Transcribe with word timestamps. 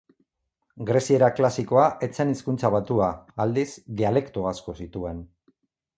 Greziera 0.89 1.27
klasikoa 1.39 1.83
ez 2.07 2.09
zen 2.19 2.33
hizkuntza 2.33 2.71
batua, 2.77 3.11
aldiz, 3.45 3.69
dialekto 4.01 4.49
asko 4.53 4.77
zituen. 4.83 5.25